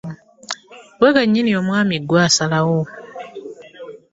[0.95, 2.81] Ggwe kennyini omwami ggwe osalawo.